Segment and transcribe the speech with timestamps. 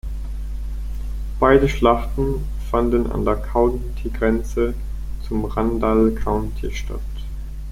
[1.39, 4.73] Beide Schlachten fanden an der Countygrenze
[5.27, 6.97] zum Randall County statt.